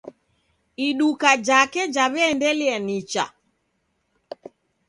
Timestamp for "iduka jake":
0.85-1.81